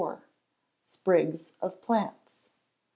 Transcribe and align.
Sprigs 0.89 1.51
of 1.61 1.79
Plants. 1.79 2.41